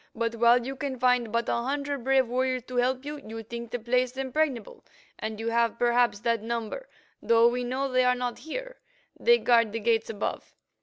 But 0.15 0.33
while 0.37 0.65
you 0.65 0.75
can 0.75 0.97
find 0.97 1.31
but 1.31 1.47
a 1.47 1.53
hundred 1.53 2.03
brave 2.03 2.27
warriors 2.27 2.63
to 2.63 2.77
help 2.77 3.05
you, 3.05 3.17
you 3.19 3.43
think 3.43 3.69
the 3.69 3.77
place 3.77 4.17
impregnable, 4.17 4.83
and 5.19 5.39
you 5.39 5.49
have 5.49 5.77
perhaps 5.77 6.21
that 6.21 6.41
number, 6.41 6.89
though 7.21 7.47
we 7.47 7.63
know 7.63 7.87
they 7.87 8.03
are 8.03 8.15
not 8.15 8.39
here; 8.39 8.77
they 9.19 9.37
guard 9.37 9.71
the 9.73 9.79
gates 9.79 10.09
above. 10.09 10.55